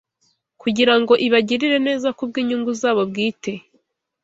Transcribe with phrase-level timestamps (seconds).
[0.61, 3.51] kugira ngo ibagirire neza kubw’inyungu zabo bwite